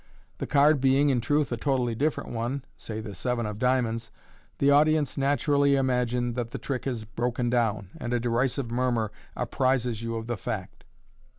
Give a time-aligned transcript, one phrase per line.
[0.39, 4.09] The card being, in truth, a totally different one (say the seven of diamonds),
[4.57, 10.01] the audience naturally imagine that the trick has broken down, and a derisive murmur apprises
[10.01, 10.85] you of the fact.